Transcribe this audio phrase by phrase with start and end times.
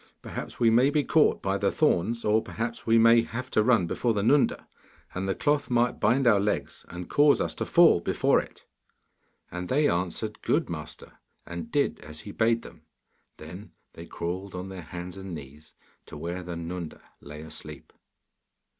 [0.23, 3.85] Perhaps we may be caught by the thorns, or perhaps we may have to run
[3.85, 4.67] before the Nunda,
[5.13, 8.65] and the cloth might bind our legs, and cause us to fall before it.'
[9.51, 12.81] And they answered, 'Good, master,' and did as he bade them.
[13.37, 15.75] Then they crawled on their hands and knees
[16.07, 17.93] to where the Nunda lay asleep.